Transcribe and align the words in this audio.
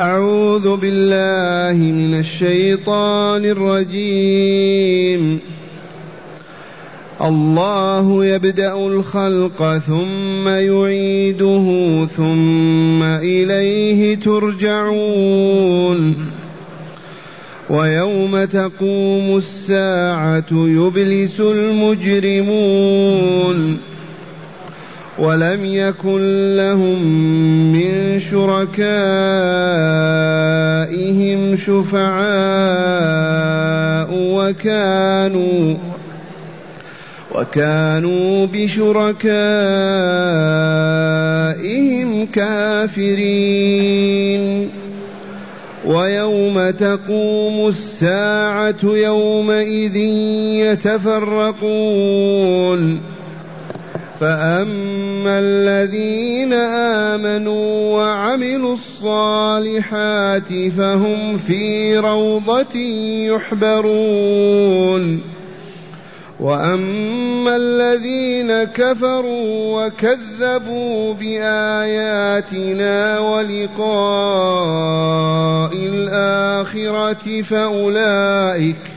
أعوذ 0.00 0.76
بالله 0.76 1.82
من 1.82 2.18
الشيطان 2.18 3.44
الرجيم. 3.44 5.38
الله 7.24 8.24
يبدأ 8.24 8.86
الخلق 8.86 9.78
ثم 9.78 10.48
يعيده 10.48 12.06
ثم 12.16 13.02
إليه 13.02 14.14
ترجعون. 14.14 16.14
ويوم 17.70 18.44
تقوم 18.44 19.36
الساعة 19.36 20.52
يبلس 20.52 21.40
المجرمون. 21.40 22.98
ولم 25.18 25.64
يكن 25.64 26.56
لهم 26.56 27.02
من 27.72 28.18
شركائهم 28.18 28.76
شفعاء 31.56 32.14
وكانوا 34.12 35.74
وكانوا 37.34 38.46
بشركائهم 38.46 39.16
كافرين. 42.26 43.84
ويوم 45.86 46.70
تقوم 46.70 47.68
الساعة 47.68 48.84
يومئذ 48.84 49.96
يتفرقون. 50.66 51.74
فأما 54.20 55.38
الذين 55.38 56.52
آمنوا 57.12 57.96
وعملوا 57.96 58.74
الصالحات 58.74 60.68
فهم 60.76 61.36
في 61.36 61.98
روضة 61.98 62.78
يحبرون 63.34 65.20
واما 66.40 67.56
الذين 67.56 68.64
كفروا 68.64 69.86
وكذبوا 69.86 71.14
باياتنا 71.14 73.18
ولقاء 73.18 73.84
الاخره 75.74 77.42
فاولئك 77.42 78.93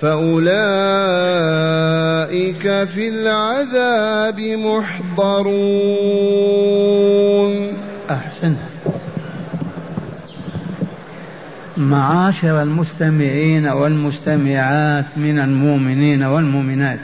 فاولئك 0.00 0.54
في 2.84 3.08
العذاب 3.08 4.40
محضرون 4.40 5.52
أحسنت. 8.10 8.56
معاشر 11.76 12.62
المستمعين 12.62 13.66
والمستمعات 13.66 15.04
من 15.16 15.38
المؤمنين 15.38 16.22
والمؤمنات 16.22 16.98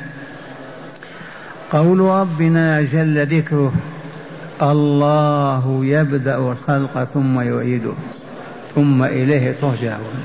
قول 1.72 2.00
ربنا 2.00 2.82
جل 2.82 3.26
ذكره 3.26 3.72
الله 4.62 5.80
يبدأ 5.84 6.38
الخلق 6.38 7.04
ثم 7.04 7.40
يعيده 7.40 7.94
ثم 8.74 9.02
إليه 9.02 9.52
ترجعون. 9.52 10.24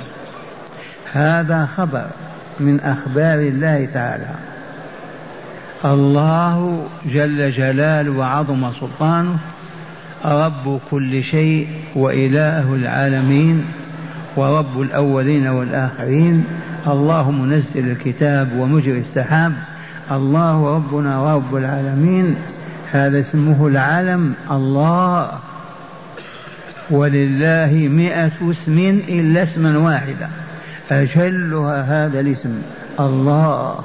هذا 1.13 1.66
خبر. 1.66 2.30
من 2.59 2.80
أخبار 2.80 3.39
الله 3.39 3.88
تعالى. 3.94 4.35
الله 5.85 6.88
جل 7.05 7.52
جلاله 7.52 8.11
وعظم 8.11 8.71
سلطانه 8.71 9.38
رب 10.25 10.79
كل 10.91 11.23
شيء 11.23 11.67
وإله 11.95 12.75
العالمين 12.75 13.66
ورب 14.35 14.81
الأولين 14.81 15.47
والآخرين. 15.47 16.45
الله 16.88 17.31
منزل 17.31 17.91
الكتاب 17.91 18.49
ومجري 18.57 18.99
السحاب. 18.99 19.53
الله 20.11 20.75
ربنا 20.75 21.19
ورب 21.19 21.56
العالمين. 21.56 22.35
هذا 22.91 23.19
اسمه 23.19 23.68
العلم 23.68 24.33
الله. 24.51 25.29
ولله 26.91 27.88
مئة 27.91 28.31
اسم 28.51 28.78
إلا 29.07 29.44
اسما 29.44 29.78
واحدا. 29.78 30.29
أجلها 30.91 31.81
هذا 31.81 32.19
الاسم 32.19 32.62
الله 33.00 33.79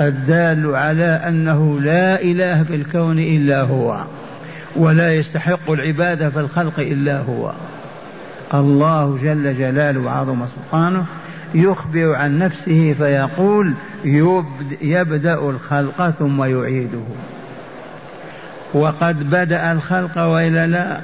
الدال 0.00 0.76
على 0.76 1.22
أنه 1.28 1.80
لا 1.80 2.22
إله 2.22 2.64
في 2.64 2.74
الكون 2.74 3.18
إلا 3.18 3.62
هو 3.62 3.98
ولا 4.76 5.14
يستحق 5.14 5.70
العبادة 5.70 6.30
في 6.30 6.40
الخلق 6.40 6.78
إلا 6.78 7.18
هو. 7.18 7.52
الله 8.54 9.18
جل 9.22 9.58
جلاله 9.58 10.00
وعظم 10.00 10.46
سبحانه 10.46 11.04
يخبر 11.54 12.14
عن 12.14 12.38
نفسه 12.38 12.94
فيقول 12.98 13.72
يبدأ 14.82 15.34
الخلق 15.34 16.10
ثم 16.10 16.44
يعيده. 16.44 17.04
وقد 18.74 19.30
بدأ 19.30 19.72
الخلق 19.72 20.18
وإلا 20.18 20.66
لا. 20.66 21.00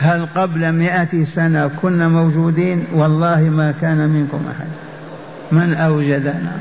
هل 0.00 0.26
قبل 0.34 0.72
مئة 0.72 1.24
سنة 1.24 1.70
كنا 1.82 2.08
موجودين؟ 2.08 2.84
والله 2.92 3.40
ما 3.40 3.74
كان 3.80 4.08
منكم 4.08 4.40
أحد. 4.50 4.68
من 5.52 5.74
أوجدنا؟ 5.74 6.56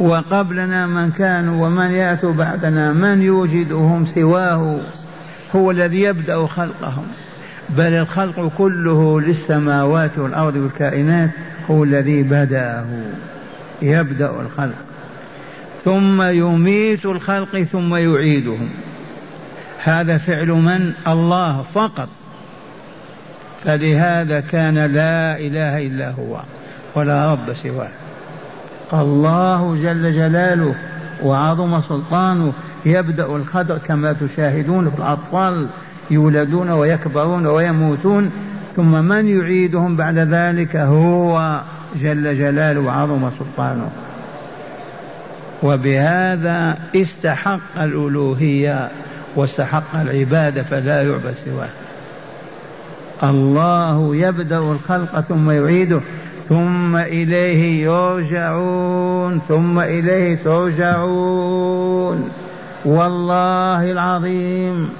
وقبلنا 0.00 0.86
من 0.86 1.10
كانوا 1.10 1.66
ومن 1.66 1.90
يأتوا 1.90 2.32
بعدنا 2.32 2.92
من 2.92 3.22
يوجدهم 3.22 4.06
سواه؟ 4.06 4.80
هو 5.56 5.70
الذي 5.70 6.02
يبدأ 6.02 6.46
خلقهم. 6.46 7.06
بل 7.68 7.92
الخلق 7.92 8.52
كله 8.58 9.20
للسماوات 9.20 10.18
والأرض 10.18 10.56
والكائنات 10.56 11.30
هو 11.70 11.84
الذي 11.84 12.22
بدأه. 12.22 12.86
يبدأ 13.82 14.30
الخلق. 14.40 14.78
ثم 15.84 16.22
يميت 16.22 17.06
الخلق 17.06 17.62
ثم 17.62 17.96
يعيدهم. 17.96 18.68
هذا 19.88 20.18
فعل 20.18 20.48
من؟ 20.48 20.92
الله 21.06 21.64
فقط. 21.74 22.08
فلهذا 23.64 24.40
كان 24.40 24.74
لا 24.74 25.38
إله 25.38 25.86
إلا 25.86 26.10
هو 26.10 26.40
ولا 26.94 27.32
رب 27.32 27.54
سواه. 27.54 27.88
الله 28.92 29.76
جل 29.82 30.12
جلاله 30.12 30.74
وعظم 31.22 31.80
سلطانه 31.80 32.52
يبدأ 32.86 33.26
الخلق 33.26 33.78
كما 33.78 34.12
تشاهدون 34.12 34.90
في 34.90 34.98
الأطفال 34.98 35.66
يولدون 36.10 36.70
ويكبرون 36.70 37.46
ويموتون 37.46 38.30
ثم 38.76 39.04
من 39.04 39.40
يعيدهم 39.40 39.96
بعد 39.96 40.18
ذلك؟ 40.18 40.76
هو 40.76 41.60
جل 41.96 42.38
جلاله 42.38 42.80
وعظم 42.80 43.30
سلطانه. 43.30 43.90
وبهذا 45.62 46.78
استحق 46.96 47.80
الألوهية 47.80 48.88
واستحق 49.38 49.96
العبادة 50.00 50.62
فلا 50.62 51.02
يعبد 51.02 51.34
سواه. 51.44 51.68
الله 53.30 54.16
يبدأ 54.16 54.58
الخلق 54.58 55.20
ثم 55.20 55.50
يعيده 55.50 56.00
ثم 56.48 56.96
إليه 56.96 57.84
يرجعون 57.84 59.40
ثم 59.48 59.78
إليه 59.78 60.36
ترجعون. 60.44 62.30
والله 62.84 63.92
العظيم. 63.92 64.90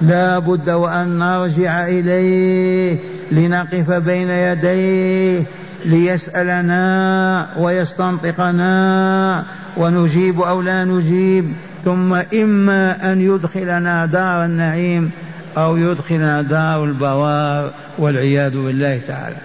لا 0.00 0.38
بد 0.38 0.70
وأن 0.70 1.18
نرجع 1.18 1.86
إليه 1.86 2.98
لنقف 3.32 3.90
بين 3.90 4.30
يديه 4.30 5.42
ليسألنا 5.84 7.46
ويستنطقنا 7.58 9.44
ونجيب 9.76 10.40
أو 10.40 10.62
لا 10.62 10.84
نجيب. 10.84 11.52
ثم 11.84 12.14
إما 12.14 13.12
أن 13.12 13.20
يدخلنا 13.20 14.06
دار 14.06 14.44
النعيم 14.44 15.10
أو 15.56 15.76
يدخلنا 15.76 16.42
دار 16.42 16.84
البوار 16.84 17.70
والعياذ 17.98 18.50
بالله 18.50 19.00
تعالى. 19.08 19.36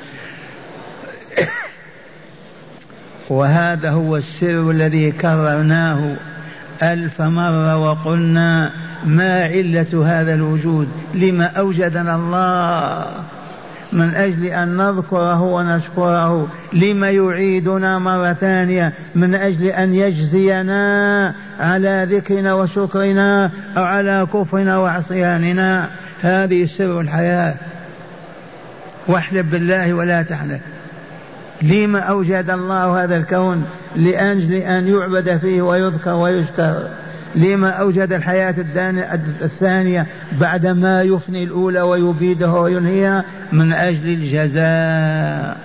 وهذا 3.30 3.90
هو 3.90 4.18
السر 4.18 4.72
الذي 4.72 5.12
كررناه 5.12 6.16
ألف 6.84 7.22
مرة 7.22 7.78
وقلنا 7.78 8.72
ما 9.06 9.44
علة 9.44 10.06
هذا 10.06 10.34
الوجود؟ 10.34 10.88
لما 11.14 11.46
أوجدنا 11.46 12.16
الله 12.16 13.26
من 13.96 14.16
أجل 14.16 14.46
أن 14.46 14.78
نذكره 14.78 15.42
ونشكره 15.42 16.48
لما 16.74 17.10
يعيدنا 17.10 18.00
مرة 18.00 18.34
ثانية 18.34 18.94
من 19.16 19.36
أجل 19.36 19.66
أن 19.66 19.94
يجزينا 19.94 21.34
على 21.60 22.08
ذكرنا 22.10 22.54
وشكرنا 22.54 23.52
أو 23.78 23.84
على 23.84 24.28
كفرنا 24.34 24.78
وعصياننا. 24.78 25.90
هذه 26.22 26.66
سر 26.66 27.02
الحياة. 27.02 27.56
واحلف 29.08 29.52
بالله 29.52 29.94
ولا 29.94 30.24
تحلف. 30.24 30.62
لما 31.62 32.00
أوجد 32.00 32.50
الله 32.50 33.04
هذا 33.04 33.18
الكون؟ 33.18 33.66
لأجل 33.96 34.54
أن 34.54 34.88
يعبد 34.88 35.38
فيه 35.38 35.62
ويذكر 35.62 36.14
ويشكر. 36.14 36.90
لما 37.36 37.70
أوجد 37.70 38.14
الحياة 38.14 38.56
الثانية 39.42 40.06
بعدما 40.42 41.02
يفني 41.02 41.44
الأولى 41.44 41.82
ويبيدها 41.82 42.60
وينهيها 42.60 43.24
من 43.52 43.74
أجل 43.74 44.10
الجزاء 44.10 45.58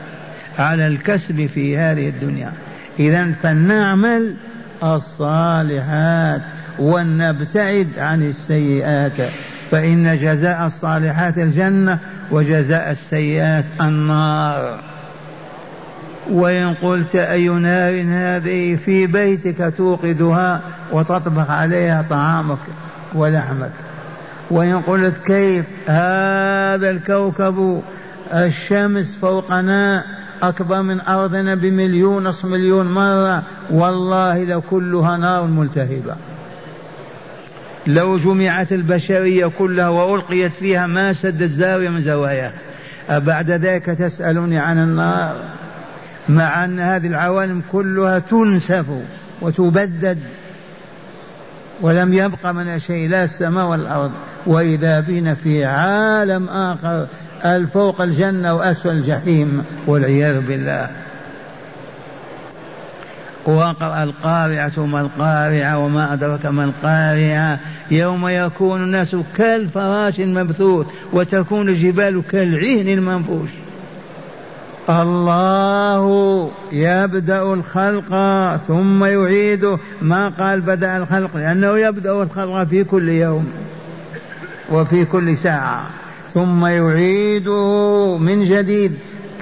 على 0.58 0.86
الكسب 0.86 1.46
في 1.46 1.78
هذه 1.78 2.08
الدنيا. 2.08 2.52
إذا 2.98 3.32
فلنعمل 3.42 4.34
الصالحات 4.82 6.42
ولنبتعد 6.78 7.88
عن 7.98 8.22
السيئات. 8.22 9.30
فإن 9.70 10.18
جزاء 10.22 10.66
الصالحات 10.66 11.38
الجنة 11.38 11.98
وجزاء 12.30 12.90
السيئات 12.90 13.64
النار. 13.80 14.89
وإن 16.30 16.74
قلت 16.74 17.16
أي 17.16 17.48
نار 17.48 18.04
هذه 18.08 18.76
في 18.76 19.06
بيتك 19.06 19.74
توقدها 19.76 20.60
وتطبخ 20.92 21.50
عليها 21.50 22.04
طعامك 22.10 22.58
ولحمك. 23.14 23.72
وإن 24.50 24.80
قلت 24.80 25.16
كيف 25.16 25.64
هذا 25.86 26.90
الكوكب 26.90 27.82
الشمس 28.32 29.16
فوقنا 29.16 30.04
أكبر 30.42 30.82
من 30.82 31.00
أرضنا 31.00 31.54
بمليون 31.54 32.24
نصف 32.24 32.44
مليون 32.44 32.94
مرة 32.94 33.42
والله 33.70 34.44
لكلها 34.44 35.16
نار 35.16 35.44
ملتهبة. 35.44 36.14
لو 37.86 38.18
جمعت 38.18 38.72
البشرية 38.72 39.46
كلها 39.46 39.88
وألقيت 39.88 40.52
فيها 40.52 40.86
ما 40.86 41.12
سدت 41.12 41.50
زاوية 41.50 41.88
من 41.88 42.00
زواياها. 42.00 42.52
أبعد 43.08 43.50
ذلك 43.50 43.84
تسألني 43.84 44.58
عن 44.58 44.78
النار؟ 44.78 45.36
مع 46.28 46.64
أن 46.64 46.80
هذه 46.80 47.06
العوالم 47.06 47.62
كلها 47.72 48.18
تنسف 48.18 48.86
وتبدد 49.40 50.18
ولم 51.80 52.12
يبق 52.12 52.46
من 52.46 52.78
شيء 52.78 53.08
لا 53.08 53.24
السماء 53.24 53.66
والأرض. 53.66 54.10
وإذا 54.46 55.00
بنا 55.00 55.34
في 55.34 55.64
عالم 55.64 56.48
آخر 56.48 57.06
الفوق 57.44 58.00
الجنة 58.00 58.54
وأسفل 58.54 58.90
الجحيم 58.90 59.64
والعياذ 59.86 60.40
بالله. 60.40 60.90
وقرأ 63.46 64.02
القارعة 64.02 64.86
ما 64.86 65.00
القارعة 65.00 65.78
وما 65.78 66.12
أدرك 66.12 66.46
ما 66.46 66.64
القارعة. 66.64 67.58
يوم 67.90 68.28
يكون 68.28 68.82
الناس 68.82 69.16
كالفراش 69.36 70.20
المبثوث 70.20 70.86
وتكون 71.12 71.68
الجبال 71.68 72.22
كالعهن 72.30 72.88
المنفوش. 72.88 73.48
الله 74.90 76.50
يبدأ 76.72 77.42
الخلق 77.42 78.10
ثم 78.56 79.04
يعيده 79.04 79.78
ما 80.02 80.28
قال 80.28 80.60
بدأ 80.60 80.96
الخلق 80.96 81.36
لأنه 81.36 81.78
يبدأ 81.78 82.22
الخلق 82.22 82.64
في 82.64 82.84
كل 82.84 83.08
يوم 83.08 83.52
وفي 84.70 85.04
كل 85.04 85.36
ساعة 85.36 85.82
ثم 86.34 86.66
يعيده 86.66 88.16
من 88.18 88.44
جديد 88.44 88.92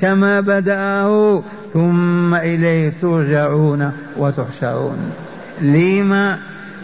كما 0.01 0.41
بدأه 0.41 1.43
ثم 1.73 2.35
إليه 2.35 2.93
ترجعون 3.03 3.93
وتحشرون. 4.17 5.11
لما؟ 5.61 6.39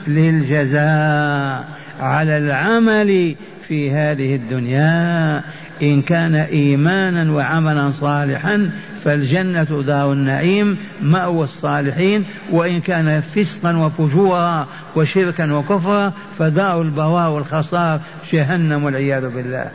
للجزاء 0.07 1.65
على 2.01 2.39
العمل 2.39 3.35
في 3.69 3.91
هذه 3.91 4.35
الدنيا 4.35 5.43
إن 5.83 6.03
كان 6.03 6.35
إيمانا 6.35 7.33
وعملا 7.33 7.91
صالحا 7.91 8.71
فالجنة 9.05 9.83
دار 9.87 10.13
النعيم 10.13 10.79
مأوى 11.03 11.45
الصالحين 11.45 12.25
وإن 12.51 12.81
كان 12.81 13.21
فسقا 13.21 13.77
وفجورا 13.77 14.67
وشركا 14.97 15.53
وكفرا 15.53 16.13
فدار 16.39 16.83
البواء 16.83 17.31
والخسار 17.31 18.01
جهنم 18.33 18.85
والعياذ 18.85 19.29
بالله. 19.29 19.71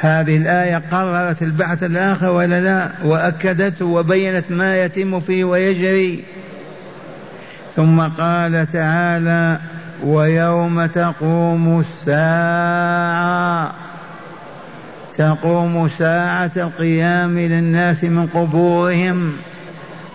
هذه 0.00 0.36
الآية 0.36 0.82
قررت 0.92 1.42
البعث 1.42 1.82
الآخر 1.82 2.30
ولا 2.30 2.60
لا؟ 2.60 2.90
وأكدته 3.04 3.84
وبينت 3.84 4.52
ما 4.52 4.84
يتم 4.84 5.20
فيه 5.20 5.44
ويجري. 5.44 6.24
ثم 7.76 8.00
قال 8.00 8.66
تعالى 8.72 9.58
ويوم 10.04 10.86
تقوم 10.86 11.80
الساعة. 11.80 13.72
تقوم 15.16 15.88
ساعة 15.88 16.50
القيام 16.56 17.38
للناس 17.38 18.04
من 18.04 18.26
قبورهم 18.26 19.32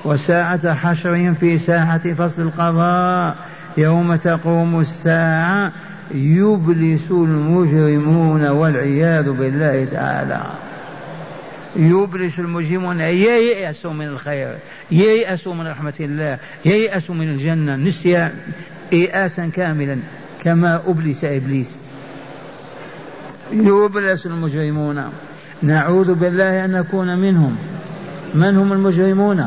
وساعة 0.06 0.74
حشرهم 0.74 1.34
في 1.34 1.58
ساحة 1.58 1.98
فصل 1.98 2.42
القضاء. 2.42 3.36
يوم 3.78 4.16
تقوم 4.16 4.80
الساعة 4.80 5.72
يبلس 6.12 7.12
المجرمون 7.12 8.48
والعياذ 8.48 9.32
بالله 9.32 9.88
تعالى. 9.92 10.42
يبلس 11.78 12.40
المجرمون 12.40 13.00
ييأسوا 13.00 13.94
من 13.94 14.08
الخير 14.08 14.58
ييأسوا 14.92 15.54
من 15.54 15.68
رحمة 15.68 15.94
الله 16.00 16.38
ييأسوا 16.66 17.16
من 17.16 17.30
الجنة 17.30 17.76
نسيا 17.76 18.36
إياسا 18.94 19.50
كاملا 19.56 19.98
كما 20.44 20.82
أبلس 20.88 21.24
إبليس. 21.24 21.78
يبلس 23.52 24.26
المجرمون. 24.26 25.04
نعوذ 25.64 26.16
بالله 26.16 26.66
أن 26.66 26.72
نكون 26.72 27.18
منهم. 27.18 27.58
من 28.36 28.58
هم 28.58 28.74
المجرمون؟ 28.74 29.46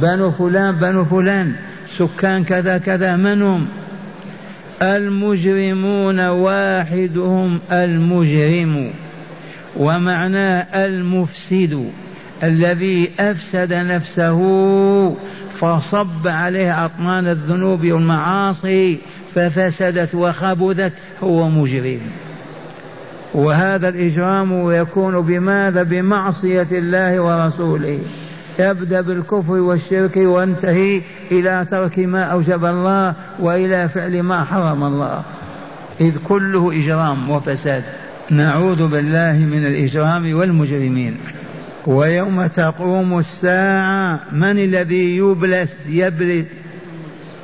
بنو 0.00 0.30
فلان 0.30 0.74
بنو 0.74 1.04
فلان. 1.04 1.54
سكان 1.98 2.44
كذا 2.44 2.78
كذا. 2.78 3.16
من 3.16 3.42
هم؟ 3.42 3.66
المجرمون 4.82 6.20
واحدهم 6.20 7.58
المجرم. 7.72 8.90
ومعناه 9.76 10.84
المفسد 10.84 11.90
الذي 12.42 13.10
أفسد 13.20 13.72
نفسه 13.72 14.40
فصب 15.60 16.26
عليه 16.26 16.84
أطنان 16.86 17.26
الذنوب 17.26 17.86
والمعاصي 17.86 18.98
ففسدت 19.34 20.14
وخبثت 20.14 20.92
هو 21.22 21.48
مجرم. 21.48 22.00
وهذا 23.34 23.88
الإجرام 23.88 24.72
يكون 24.72 25.20
بماذا؟ 25.20 25.82
بمعصية 25.82 26.66
الله 26.72 27.20
ورسوله. 27.20 27.98
يبدأ 28.58 29.00
بالكفر 29.00 29.52
والشرك 29.52 30.16
وانتهي 30.16 31.02
إلى 31.30 31.66
ترك 31.70 31.98
ما 31.98 32.22
أوجب 32.22 32.64
الله 32.64 33.14
وإلى 33.38 33.88
فعل 33.88 34.22
ما 34.22 34.44
حرم 34.44 34.84
الله. 34.84 35.22
إذ 36.00 36.16
كله 36.28 36.72
إجرام 36.72 37.30
وفساد. 37.30 37.82
نعوذ 38.30 38.88
بالله 38.88 39.32
من 39.32 39.66
الإجرام 39.66 40.34
والمجرمين. 40.34 41.16
ويوم 41.86 42.46
تقوم 42.46 43.18
الساعة 43.18 44.20
من 44.32 44.58
الذي 44.58 45.16
يبلس 45.16 45.70
يبلس 45.88 46.46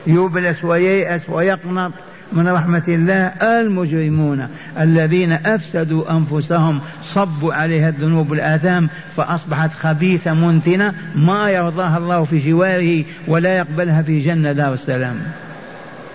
يبلس 0.06 0.64
وييأس 0.64 1.30
ويقنط 1.30 1.92
من 2.32 2.48
رحمة 2.48 2.82
الله؟ 2.88 3.26
المجرمون 3.60 4.48
الذين 4.80 5.32
أفسدوا 5.32 6.10
أنفسهم 6.10 6.80
صبوا 7.04 7.54
عليها 7.54 7.88
الذنوب 7.88 8.30
والآثام 8.30 8.88
فأصبحت 9.16 9.72
خبيثة 9.72 10.34
منتنة 10.34 10.94
ما 11.14 11.50
يرضاها 11.50 11.98
الله 11.98 12.24
في 12.24 12.50
جواره 12.50 13.04
ولا 13.28 13.56
يقبلها 13.56 14.02
في 14.02 14.20
جنة 14.20 14.52
دار 14.52 14.74
السلام. 14.74 15.16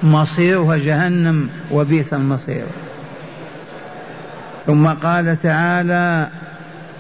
مصيرها 0.04 0.78
جهنم 0.78 1.50
وبئس 1.72 2.14
المصير. 2.14 2.64
ثم 4.66 4.88
قال 4.88 5.42
تعالى 5.42 6.28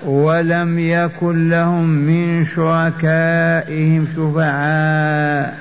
ولم 0.06 0.80
يكن 0.80 1.50
لهم 1.50 1.88
من 1.88 2.46
شركائهم 2.46 4.08
شفعاء 4.16 5.58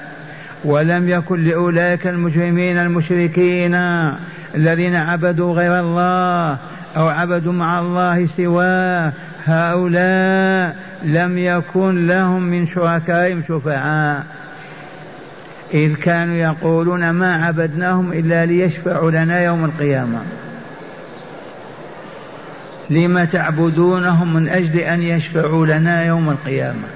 ولم 0.64 1.08
يكن 1.08 1.44
لأولئك 1.44 2.06
المجرمين 2.06 2.76
المشركين 2.76 3.74
الذين 4.54 4.94
عبدوا 4.94 5.52
غير 5.54 5.80
الله 5.80 6.58
أو 6.96 7.08
عبدوا 7.08 7.52
مع 7.52 7.80
الله 7.80 8.26
سواه 8.26 9.12
هؤلاء 9.46 10.76
لم 11.04 11.38
يكن 11.38 12.06
لهم 12.06 12.42
من 12.42 12.66
شركائهم 12.66 13.42
شفعاء. 13.48 14.24
إذ 15.74 15.94
كانوا 15.94 16.34
يقولون 16.36 17.10
ما 17.10 17.44
عبدناهم 17.44 18.12
إلا 18.12 18.46
ليشفعوا 18.46 19.10
لنا 19.10 19.40
يوم 19.40 19.64
القيامة. 19.64 20.18
لم 22.90 23.24
تعبدونهم 23.24 24.34
من 24.34 24.48
أجل 24.48 24.78
أن 24.78 25.02
يشفعوا 25.02 25.66
لنا 25.66 26.04
يوم 26.04 26.30
القيامة. 26.30 26.86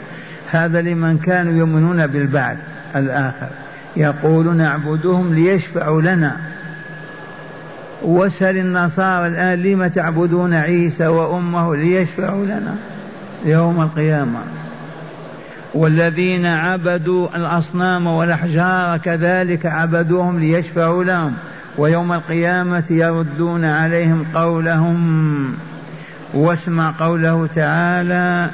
هذا 0.51 0.83
لمن 0.83 1.19
كانوا 1.19 1.53
يؤمنون 1.53 2.07
بالبعث 2.07 2.59
الآخر. 2.97 3.49
يقول 3.97 4.57
نعبدهم 4.57 5.35
ليشفعوا 5.35 6.03
لنا. 6.03 6.37
واسأل 8.03 8.59
النصارى 8.59 9.29
الآن 9.29 9.63
لم 9.63 9.87
تعبدون 9.87 10.55
عيسى 10.55 11.07
وأمه 11.07 11.77
ليشفعوا 11.77 12.45
لنا 12.45 12.75
يوم 13.45 13.81
القيامة. 13.83 14.39
والذين 15.75 16.47
عبدوا 16.47 17.37
الأصنام 17.37 18.07
والأحجار 18.07 18.99
كذلك 18.99 19.67
عبدوهم 19.67 20.41
ليشفعوا 20.41 21.05
لهم. 21.05 21.35
ويوم 21.79 22.13
القيامة 22.13 22.85
يردون 22.91 23.65
عليهم 23.65 24.27
قولهم. 24.35 25.55
واسمع 26.35 26.95
قوله 27.01 27.47
تعالى 27.47 28.51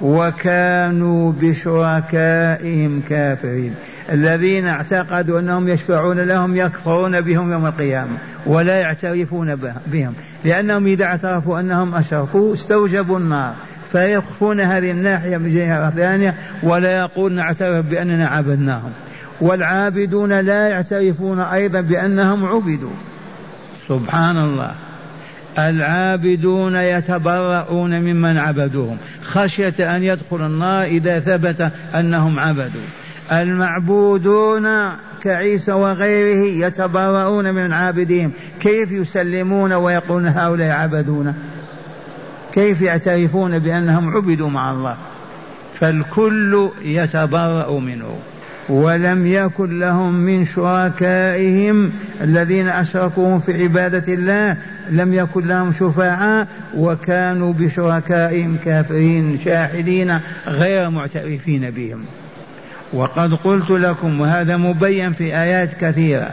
وكانوا 0.00 1.32
بشركائهم 1.40 3.02
كافرين. 3.08 3.74
الذين 4.12 4.66
اعتقدوا 4.66 5.40
أنهم 5.40 5.68
يشفعون 5.68 6.20
لهم 6.20 6.56
يكفرون 6.56 7.20
بهم 7.20 7.52
يوم 7.52 7.66
القيامة 7.66 8.16
ولا 8.46 8.80
يعترفون 8.80 9.56
بهم. 9.86 10.14
لأنهم 10.44 10.86
إذا 10.86 11.04
اعترفوا 11.04 11.60
أنهم 11.60 11.94
أشركوا 11.94 12.54
استوجبوا 12.54 13.18
النار. 13.18 13.54
فيخفون 13.92 14.60
هذه 14.60 14.90
الناحيه 14.90 15.36
من 15.36 15.54
جهة 15.54 15.90
ثانية 15.90 16.34
ولا 16.62 16.96
يقول 16.96 17.32
نعترف 17.32 17.84
بأننا 17.86 18.26
عبدناهم. 18.26 18.90
والعابدون 19.40 20.40
لا 20.40 20.68
يعترفون 20.68 21.40
أيضا 21.40 21.80
بأنهم 21.80 22.46
عبدوا. 22.46 22.90
سبحان 23.88 24.36
الله. 24.36 24.70
العابدون 25.58 26.76
يتبرؤون 26.76 28.00
ممن 28.00 28.38
عبدوهم. 28.38 28.96
خشية 29.22 29.96
أن 29.96 30.02
يدخل 30.02 30.46
النار 30.46 30.84
إذا 30.84 31.20
ثبت 31.20 31.72
أنهم 31.94 32.38
عبدوا. 32.38 32.86
المعبودون 33.32 34.68
كعيسى 35.22 35.72
وغيره 35.72 36.66
يتبرؤون 36.66 37.54
من 37.54 37.72
عابدهم 37.72 38.32
كيف 38.60 38.92
يسلمون 38.92 39.72
ويقولون 39.72 40.26
هؤلاء 40.26 40.70
عبدون 40.70 41.34
كيف 42.52 42.82
يعترفون 42.82 43.58
بأنهم 43.58 44.16
عبدوا 44.16 44.50
مع 44.50 44.70
الله؟ 44.70 44.96
فالكل 45.80 46.68
يتبرأ 46.82 47.80
منه. 47.80 48.18
ولم 48.68 49.26
يكن 49.26 49.78
لهم 49.78 50.14
من 50.14 50.44
شركائهم 50.44 51.92
الذين 52.20 52.68
أشركوا 52.68 53.38
في 53.38 53.62
عبادة 53.62 54.14
الله 54.14 54.56
لم 54.90 55.14
يكن 55.14 55.46
لهم 55.46 55.72
شفعاء 55.72 56.46
وكانوا 56.76 57.52
بشركائهم 57.52 58.56
كافرين 58.64 59.38
شاحدين 59.44 60.18
غير 60.46 60.90
معترفين 60.90 61.70
بهم. 61.70 62.04
وقد 62.92 63.34
قلت 63.34 63.70
لكم 63.70 64.20
وهذا 64.20 64.56
مبين 64.56 65.12
في 65.12 65.24
آيات 65.24 65.70
كثيرة 65.80 66.30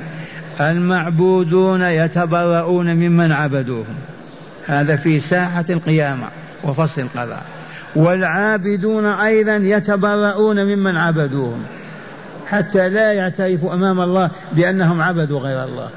المعبودون 0.62 1.82
يتبرؤون 1.82 2.96
ممن 2.96 3.32
عبدوهم. 3.32 3.96
هذا 4.68 4.96
في 4.96 5.20
ساحة 5.20 5.66
القيامة 5.70 6.28
وفصل 6.64 7.02
القضاء. 7.02 7.46
والعابدون 7.96 9.06
أيضا 9.06 9.56
يتبرؤون 9.56 10.66
ممن 10.66 10.98
عبدوهم. 10.98 11.64
حتى 12.54 12.90
لا 12.90 13.14
يعترفوا 13.14 13.74
أمام 13.74 14.02
الله 14.02 14.30
بأنهم 14.52 15.02
عبدوا 15.02 15.40
غير 15.40 15.64
الله. 15.64 15.90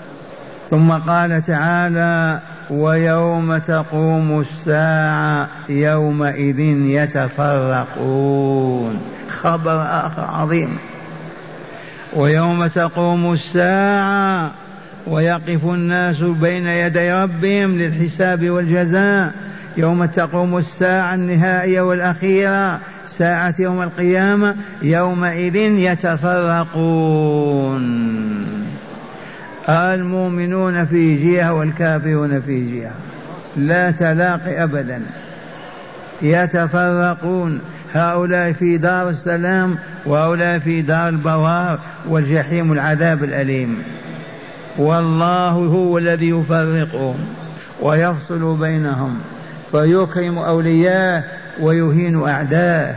ثم 0.71 0.93
قال 0.93 1.43
تعالى 1.43 2.41
ويوم 2.71 3.59
تقوم 3.59 4.41
الساعة 4.41 5.49
يومئذ 5.69 6.61
يتفرقون. 7.01 9.01
خبر 9.43 9.83
آخر 9.83 10.23
عظيم. 10.23 10.79
ويوم 12.17 12.67
تقوم 12.67 13.33
الساعة 13.33 14.51
ويقف 15.07 15.65
الناس 15.65 16.21
بين 16.21 16.67
يدي 16.67 17.13
ربهم 17.13 17.79
للحساب 17.79 18.51
والجزاء. 18.51 19.33
يوم 19.77 20.05
تقوم 20.05 20.59
الساعة 20.59 21.15
النهائية 21.15 21.81
والأخيرة 21.81 22.79
ساعة 23.19 23.55
يوم 23.59 23.83
القيامة 23.83 24.55
يومئذ 24.83 25.57
يتفرقون. 25.57 27.07
المؤمنون 29.69 30.87
في 30.87 31.33
جهة 31.33 31.53
والكافرون 31.53 32.41
في 32.41 32.81
جهة. 32.81 32.93
لا 33.57 33.91
تلاقي 33.91 34.63
أبدا. 34.63 35.03
يتفرقون. 36.23 37.61
هؤلاء 37.95 38.53
في 38.53 38.79
دار 38.79 39.09
السلام 39.09 39.77
وهؤلاء 40.07 40.59
في 40.59 40.83
دار 40.83 41.09
البوار 41.09 41.79
والجحيم 42.09 42.73
العذاب 42.73 43.25
الأليم. 43.25 43.83
والله 44.79 45.51
هو 45.51 45.99
الذي 45.99 46.29
يفرقهم 46.29 47.17
ويفصل 47.83 48.57
بينهم 48.57 49.19
فيكرم 49.71 50.39
أولياءه 50.39 51.25
ويهين 51.61 52.29
أعداءه. 52.29 52.95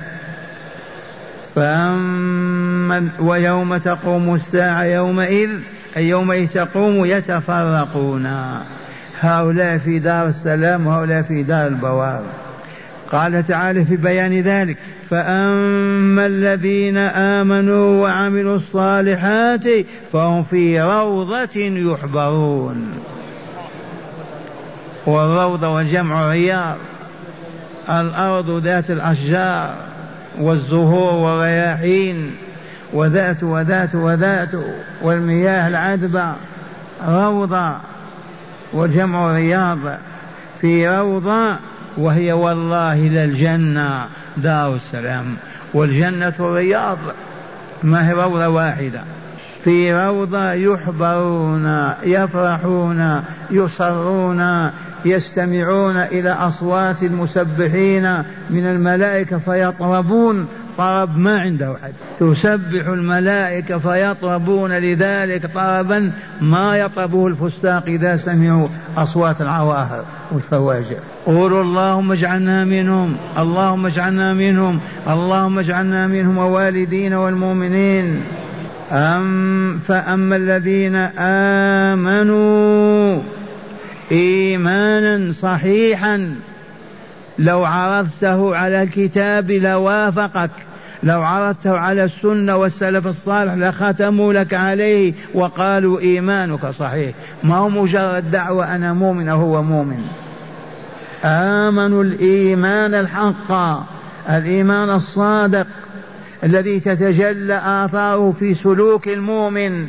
فأما 1.56 3.10
ويوم 3.20 3.78
تقوم 3.78 4.36
الساعة 4.36 4.84
يومئذ 4.84 5.50
أي 5.98 6.10
يومئذ 6.10 6.48
تقوم 6.48 7.06
يتفرقون. 7.06 8.25
هؤلاء 9.20 9.78
في 9.78 10.00
دار 10.00 10.28
السلام 10.28 10.88
وهؤلاء 10.88 11.22
في 11.22 11.44
دار 11.44 11.68
البوار. 11.68 12.24
قال 13.12 13.48
تعالى 13.48 13.86
في 13.86 13.96
بيان 13.98 14.42
ذلك 14.42 14.78
فأما 15.10 16.25
الذين 16.25 16.98
آمنوا 16.98 18.04
وعملوا 18.04 18.56
الصالحات 18.56 19.66
فهم 20.13 20.44
في 20.44 20.82
روضة 20.82 21.56
يحبرون. 21.56 22.92
والروضة 25.06 25.70
والجمع 25.70 26.32
رياض 26.32 26.78
الأرض 27.89 28.63
ذات 28.63 28.91
الأشجار 28.91 29.75
والزهور 30.39 31.13
والرياحين 31.13 32.36
وذات 32.93 33.43
وذات 33.43 33.96
وذات 33.96 34.50
والمياه 35.01 35.67
العذبة 35.67 36.34
روضة 37.08 37.75
وجمع 38.74 39.34
رياض 39.36 39.79
في 40.62 40.89
روضة 40.89 41.55
وهي 41.98 42.31
والله 42.31 42.96
للجنة 42.96 44.05
دار 44.38 44.75
السلام. 44.75 45.36
والجنة 45.74 46.34
رياض 46.39 46.98
ما 47.84 48.10
هي 48.10 48.13
روضة 48.13 48.48
واحدة. 48.48 49.01
في 49.63 49.94
روضة 49.94 50.51
يحبرون 50.51 51.94
يفرحون 52.04 53.22
يصرون 53.51 54.72
يستمعون 55.06 55.98
إلى 55.98 56.32
أصوات 56.32 57.04
المسبحين 57.04 58.24
من 58.50 58.66
الملائكة 58.66 59.38
فيطربون. 59.38 60.48
طرب 60.78 61.18
ما 61.18 61.39
عنده 61.39 61.75
حد 61.84 61.94
تسبح 62.20 62.88
الملائكة 62.88 63.78
فيطربون 63.78 64.72
لذلك 64.72 65.46
طربا 65.46 66.12
ما 66.42 66.78
يطربه 66.78 67.28
الفساق 67.28 67.84
إذا 67.88 68.16
سمعوا 68.16 68.68
أصوات 68.98 69.42
العواهر 69.42 70.06
والفواجع. 70.32 70.98
قولوا 71.25 71.63
اللهم 71.63 72.12
اجعلنا 72.12 72.66
منهم 72.66 73.18
اللهم 73.38 73.86
اجعلنا 73.86 74.34
منهم 74.34 74.80
اللهم 75.08 75.60
اجعلنا 75.60 76.08
منهم 76.08 76.38
ووالدين 76.38 77.13
والمؤمنين. 77.13 78.22
أم 78.91 79.79
فأما 79.88 80.36
الذين 80.36 80.96
آمنوا 81.96 83.22
إيمانا 84.12 85.34
صحيحا 85.34 86.36
لو 87.39 87.65
عرضته 87.65 88.55
على 88.55 88.84
الكتاب 88.84 89.51
لوافقك 89.51 90.51
لو 91.03 91.22
عرضته 91.22 91.77
على 91.77 92.03
السنة 92.03 92.55
والسلف 92.55 93.08
الصالح 93.08 93.53
لختموا 93.53 94.34
لك 94.34 94.53
عليه 94.53 95.13
وقالوا 95.34 96.00
إيمانك 96.00 96.65
صحيح. 96.65 97.15
ما 97.43 97.58
هو 97.58 97.69
مجرد 97.69 98.31
دعوة 98.31 98.75
أنا 98.75 98.93
مؤمن 98.93 99.29
أو 99.29 99.39
هو 99.39 99.63
مؤمن. 99.63 100.05
آمنوا 101.24 102.03
الإيمان 102.03 102.93
الحق 102.93 103.51
الإيمان 104.29 104.89
الصادق. 104.89 105.67
الذي 106.43 106.79
تتجلى 106.79 107.62
آثاره 107.65 108.31
في 108.31 108.53
سلوك 108.53 109.08
المؤمن 109.08 109.88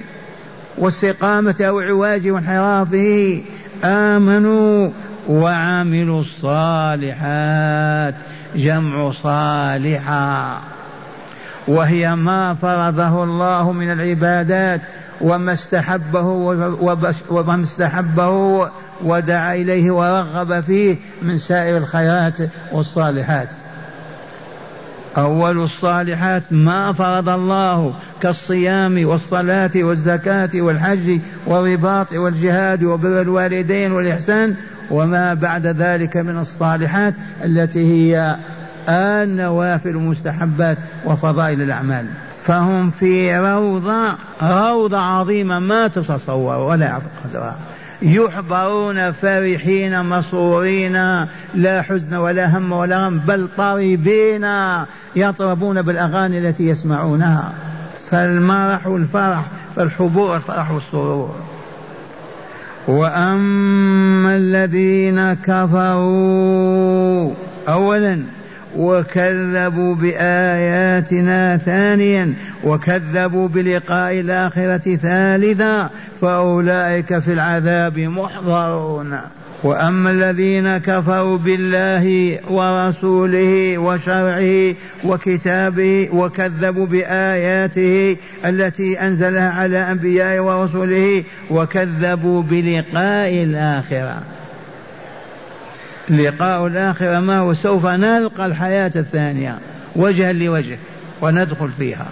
واستقامة 0.79 1.57
أو 1.61 1.81
عواجه 1.81 2.31
وانحرافه 2.31 3.43
آمنوا 3.85 4.91
وعملوا 5.29 6.21
الصالحات 6.21 8.15
جمع 8.57 9.13
صالحا. 9.13 10.61
وهي 11.69 12.17
ما 12.17 12.55
فرضه 12.55 13.25
الله 13.25 13.73
من 13.73 13.93
العبادات 13.93 14.81
وما 15.21 15.53
استحبه 15.53 16.23
وما 17.31 17.63
استحبه 17.63 18.69
ودعا 19.05 19.55
إليه 19.55 19.91
ورغب 19.91 20.61
فيه 20.61 20.97
من 21.23 21.39
سائر 21.39 21.77
الخيرات 21.77 22.39
والصالحات. 22.73 23.49
أول 25.17 25.63
الصالحات 25.63 26.43
ما 26.51 26.93
فرض 26.93 27.29
الله 27.29 27.95
كالصيام 28.21 29.07
والصلاة 29.07 29.71
والزكاة 29.77 30.51
والحج 30.55 31.19
والرباط 31.47 32.13
والجهاد 32.13 32.85
وبر 32.85 33.21
الوالدين 33.21 33.93
والإحسان 33.93 34.55
وما 34.91 35.35
بعد 35.35 35.67
ذلك 35.67 36.17
من 36.17 36.39
الصالحات 36.39 37.15
التي 37.45 37.85
هي 37.85 38.37
النوافل 38.89 39.97
والمستحبات 39.97 40.79
وفضائل 41.05 41.63
الأعمال. 41.63 42.07
فهم 42.43 42.91
في 42.91 43.37
روضة 43.39 44.15
روضة 44.43 44.99
عظيمة 44.99 45.59
ما 45.59 45.89
تتصور 45.89 46.57
ولا 46.57 46.87
يعرف 46.87 47.05
قدرها. 47.25 47.57
يحبرون 48.03 49.13
فرحين 49.13 50.05
مسرورين 50.05 51.27
لا 51.55 51.83
حزن 51.83 52.15
ولا 52.15 52.59
هم 52.59 52.73
ولا 52.73 53.07
غم 53.07 53.19
بل 53.19 53.49
طريبين 53.57 54.47
يطربون 55.17 55.83
بالأغاني 55.83 56.39
التي 56.39 56.69
يسمعونها. 56.69 57.53
فالمرح 58.11 58.87
والفرح 58.87 59.45
فالحبور 59.77 60.37
الفرح 60.37 60.71
والسرور 60.71 61.35
وأما 62.89 64.37
الذين 64.37 65.35
كفروا 65.35 67.31
أولا 67.69 68.23
وكذبوا 68.77 69.95
بآياتنا 69.95 71.57
ثانيا 71.57 72.35
وكذبوا 72.65 73.49
بلقاء 73.49 74.21
الآخرة 74.21 74.97
ثالثا 74.97 75.91
فأولئك 76.21 77.19
في 77.19 77.33
العذاب 77.33 77.99
محضرون. 77.99 79.19
وأما 79.63 80.11
الذين 80.11 80.79
كفروا 80.79 81.39
بالله 81.39 82.39
ورسوله 82.51 83.79
وشرعه 83.79 84.75
وكتابه 85.05 86.09
وكذبوا 86.13 86.87
بآياته 86.87 88.17
التي 88.47 89.01
أنزلها 89.01 89.51
على 89.51 89.79
انبيائه 89.79 90.41
ورسله 90.41 91.25
وكذبوا 91.51 92.43
بلقاء 92.43 93.43
الآخرة. 93.43 94.23
لقاء 96.11 96.67
الآخرة 96.67 97.21
ما 97.21 97.39
هو 97.39 97.55
سوف 97.55 97.87
نلقى 97.87 98.47
الحياة 98.47 98.93
الثانية 98.97 99.59
وجها 99.97 100.33
لوجه 100.33 100.79
وندخل 101.21 101.71
فيها. 101.71 102.07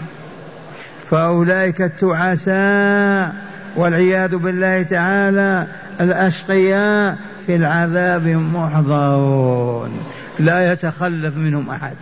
فأولئك 1.10 1.82
التعساء 1.82 3.34
والعياذ 3.76 4.36
بالله 4.36 4.82
تعالى 4.82 5.66
الأشقياء 6.00 7.16
في 7.46 7.56
العذاب 7.56 8.26
محضرون. 8.26 9.90
لا 10.38 10.72
يتخلف 10.72 11.36
منهم 11.36 11.70
أحد 11.70 11.94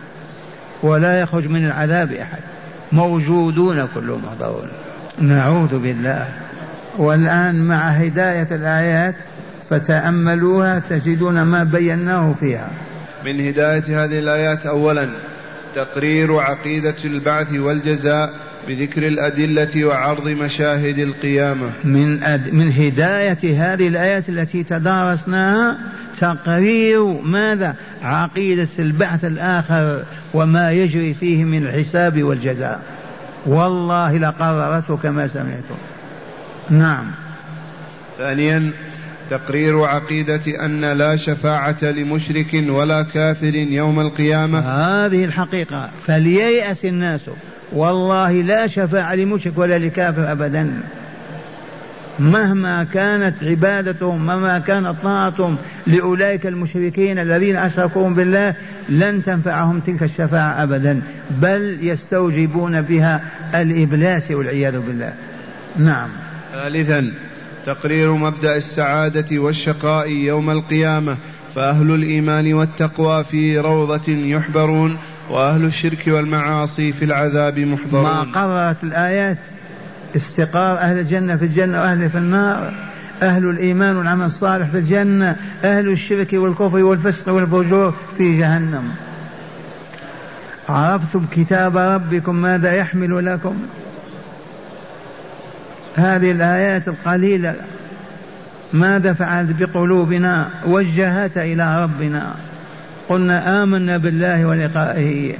ولا 0.83 1.21
يخرج 1.21 1.47
من 1.47 1.65
العذاب 1.65 2.11
أحد. 2.11 2.39
موجودون 2.91 3.87
كلهم 3.95 4.21
محضرون. 4.25 4.67
نعوذ 5.19 5.79
بالله. 5.79 6.27
والآن 6.97 7.67
مع 7.67 7.89
هداية 7.89 8.47
الآيات 8.51 9.15
فتأملوها 9.69 10.79
تجدون 10.79 11.41
ما 11.41 11.63
بيناه 11.63 12.33
فيها. 12.33 12.69
من 13.25 13.47
هداية 13.47 14.03
هذه 14.03 14.19
الآيات 14.19 14.65
أولا 14.65 15.09
تقرير 15.75 16.39
عقيدة 16.39 16.95
البعث 17.05 17.53
والجزاء 17.53 18.33
بذكر 18.67 19.07
الأدلة 19.07 19.85
وعرض 19.85 20.27
مشاهد 20.27 20.99
القيامة. 20.99 21.69
من 21.83 22.23
أد... 22.23 22.53
من 22.53 22.71
هداية 22.71 23.37
هذه 23.43 23.87
الآيات 23.87 24.29
التي 24.29 24.63
تدارسناها 24.63 25.77
تقرير 26.19 27.03
ماذا؟ 27.23 27.75
عقيدة 28.03 28.67
البعث 28.79 29.25
الآخر 29.25 30.03
وما 30.33 30.71
يجري 30.71 31.13
فيه 31.13 31.43
من 31.43 31.67
الحساب 31.67 32.23
والجزاء. 32.23 32.81
والله 33.45 34.17
لقررته 34.17 34.97
كما 34.97 35.27
سمعتم. 35.27 35.77
نعم. 36.69 37.05
ثانيا 38.17 38.71
تقرير 39.29 39.83
عقيدة 39.83 40.65
أن 40.65 40.85
لا 40.85 41.15
شفاعة 41.15 41.83
لمشرك 41.83 42.63
ولا 42.69 43.01
كافر 43.01 43.55
يوم 43.55 43.99
القيامة. 43.99 44.59
هذه 44.59 45.25
الحقيقة. 45.25 45.89
فلييأس 46.07 46.85
الناس. 46.85 47.21
والله 47.71 48.31
لا 48.31 48.67
شفاعة 48.67 49.15
لمشرك 49.15 49.57
ولا 49.57 49.77
لكافر 49.79 50.31
أبدا. 50.31 50.81
مهما 52.19 52.83
كانت 52.83 53.43
عبادتهم 53.43 54.25
مهما 54.25 54.59
كانت 54.59 54.95
طاعتهم 55.03 55.57
لأولئك 55.87 56.47
المشركين 56.47 57.19
الذين 57.19 57.55
أشركوا 57.55 58.09
بالله 58.09 58.53
لن 58.89 59.23
تنفعهم 59.23 59.79
تلك 59.79 60.03
الشفاعة 60.03 60.63
أبدا. 60.63 61.01
بل 61.29 61.77
يستوجبون 61.81 62.81
بها 62.81 63.21
الإبلاس 63.55 64.31
والعياذ 64.31 64.79
بالله. 64.79 65.13
نعم. 65.77 66.09
ثالثا 66.53 67.11
تقرير 67.67 68.13
مبدأ 68.13 68.57
السعادة 68.57 69.39
والشقاء 69.39 70.09
يوم 70.09 70.49
القيامة 70.49 71.17
فأهل 71.55 71.91
الإيمان 71.91 72.53
والتقوى 72.53 73.23
في 73.23 73.59
روضة 73.59 74.11
يحبرون 74.11 74.97
وأهل 75.29 75.65
الشرك 75.65 76.03
والمعاصي 76.07 76.91
في 76.91 77.05
العذاب 77.05 77.59
محضرون. 77.59 78.03
ما 78.03 78.21
قررت 78.21 78.83
الآيات؟ 78.83 79.37
استقرار 80.15 80.77
أهل 80.77 80.99
الجنة 80.99 81.35
في 81.35 81.45
الجنة 81.45 81.81
وأهل 81.81 82.09
في 82.09 82.17
النار 82.17 82.73
أهل 83.23 83.49
الإيمان 83.49 83.95
والعمل 83.95 84.25
الصالح 84.25 84.67
في 84.67 84.77
الجنة 84.77 85.35
أهل 85.63 85.91
الشرك 85.91 86.33
والكفر 86.33 86.83
والفسق 86.83 87.33
والفجور 87.33 87.93
في 88.17 88.37
جهنم. 88.37 88.91
عرفتم 90.69 91.25
كتاب 91.31 91.77
ربكم 91.77 92.35
ماذا 92.35 92.75
يحمل 92.75 93.25
لكم؟ 93.25 93.55
هذه 95.97 96.31
الآيات 96.31 96.87
القليلة. 96.87 97.55
ماذا 98.73 99.13
فعلت 99.13 99.61
بقلوبنا؟ 99.61 100.49
وجهت 100.65 101.37
إلى 101.37 101.83
ربنا. 101.83 102.33
قلنا 103.09 103.63
آمنا 103.63 103.97
بالله 103.97 104.45
ولقائه. 104.45 105.33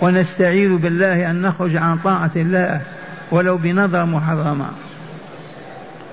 ونستعيذ 0.00 0.76
بالله 0.76 1.30
أن 1.30 1.42
نخرج 1.42 1.76
عن 1.76 1.98
طاعة 1.98 2.30
الله 2.36 2.80
ولو 3.30 3.56
بنظر 3.56 4.04
محرمة 4.04 4.66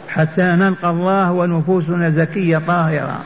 حتى 0.07 0.41
نلقى 0.41 0.89
الله 0.89 1.31
ونفوسنا 1.31 2.09
زكية 2.09 2.57
طاهرة. 2.57 3.19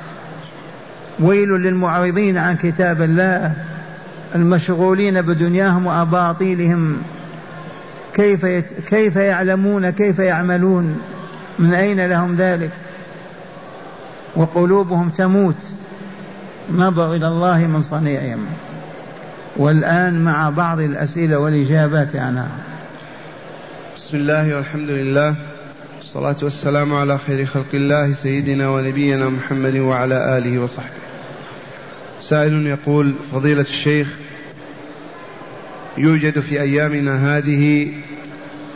ويل 1.19 1.49
للمعرضين 1.49 2.37
عن 2.37 2.55
كتاب 2.55 3.01
الله. 3.01 3.53
المشغولين 4.35 5.21
بدنياهم 5.21 5.85
وأباطيلهم. 5.85 6.97
كيف 8.15 8.43
يت... 8.43 8.65
كيف 8.89 9.15
يعلمون 9.15 9.89
كيف 9.89 10.19
يعملون 10.19 11.01
من 11.59 11.73
أين 11.73 12.05
لهم 12.05 12.35
ذلك؟ 12.35 12.71
وقلوبهم 14.35 15.09
تموت. 15.09 15.69
نظر 16.71 17.13
إلى 17.13 17.27
الله 17.27 17.67
من 17.67 17.81
صنيعهم. 17.81 18.45
والآن 19.57 20.23
مع 20.23 20.49
بعض 20.49 20.79
الأسئلة 20.79 21.37
والإجابات 21.37 22.15
عنها 22.15 22.49
بسم 23.95 24.17
الله 24.17 24.55
والحمد 24.55 24.89
لله. 24.89 25.35
والصلاة 25.97 26.35
والسلام 26.41 26.93
على 26.95 27.17
خير 27.17 27.45
خلق 27.45 27.73
الله 27.73 28.13
سيدنا 28.13 28.69
ونبينا 28.69 29.29
محمد 29.29 29.75
وعلى 29.75 30.37
آله 30.37 30.59
وصحبه. 30.59 31.03
سائل 32.21 32.67
يقول 32.67 33.13
فضيلة 33.31 33.61
الشيخ 33.61 34.07
يوجد 35.97 36.39
في 36.39 36.61
أيامنا 36.61 37.37
هذه 37.37 37.91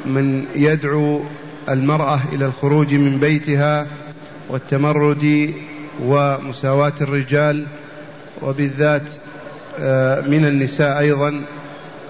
من 0.06 0.46
يدعو 0.56 1.22
المرأة 1.70 2.20
إلى 2.34 2.46
الخروج 2.46 2.94
من 2.94 3.20
بيتها 3.20 3.88
والتمرد 4.50 5.54
ومساواة 6.04 6.94
الرجال 7.02 7.66
وبالذات 8.42 9.02
آه، 9.80 10.22
من 10.22 10.46
النساء 10.46 11.00
أيضا 11.00 11.42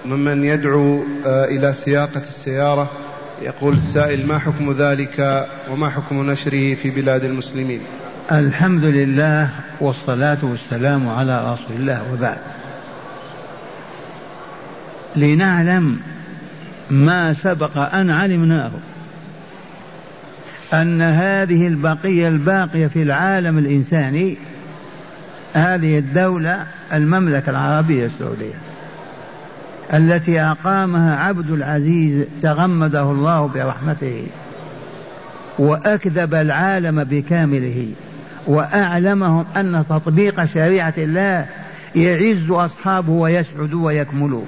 ممن 0.06 0.44
يدعو 0.44 1.04
آه، 1.26 1.44
إلى 1.44 1.72
سياقة 1.72 2.22
السيارة. 2.28 2.90
يقول 3.42 3.74
السائل 3.74 4.26
ما 4.26 4.38
حكم 4.38 4.72
ذلك 4.72 5.46
وما 5.70 5.88
حكم 5.90 6.30
نشره 6.30 6.74
في 6.74 6.90
بلاد 6.90 7.24
المسلمين؟ 7.24 7.80
الحمد 8.32 8.84
لله 8.84 9.50
والصلاة 9.80 10.38
والسلام 10.42 11.08
على 11.08 11.52
رسول 11.52 11.76
الله 11.76 12.02
وبعد. 12.12 12.38
لنعلم 15.16 16.00
ما 16.90 17.32
سبق 17.32 17.78
أن 17.94 18.10
علمناه. 18.10 18.70
أن 20.72 21.02
هذه 21.02 21.66
البقية 21.66 22.28
الباقية 22.28 22.86
في 22.86 23.02
العالم 23.02 23.58
الإنساني 23.58 24.36
هذه 25.54 25.98
الدولة 25.98 26.66
المملكة 26.92 27.50
العربية 27.50 28.06
السعودية 28.06 28.54
التي 29.94 30.40
أقامها 30.40 31.16
عبد 31.16 31.50
العزيز 31.50 32.26
تغمده 32.42 33.02
الله 33.02 33.46
برحمته 33.46 34.26
وأكذب 35.58 36.34
العالم 36.34 37.04
بكامله 37.04 37.92
وأعلمهم 38.46 39.44
أن 39.56 39.84
تطبيق 39.88 40.44
شريعة 40.44 40.94
الله 40.98 41.46
يعز 41.96 42.50
أصحابه 42.50 43.12
ويسعد 43.12 43.74
ويكمل. 43.74 44.42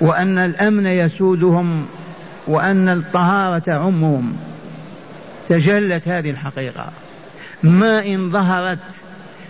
وأن 0.00 0.38
الأمن 0.38 0.86
يسودهم 0.86 1.86
وأن 2.46 2.88
الطهارة 2.88 3.58
تعمهم. 3.58 4.36
تجلت 5.48 6.08
هذه 6.08 6.30
الحقيقة. 6.30 6.90
ما 7.62 8.06
إن 8.06 8.30
ظهرت 8.30 8.78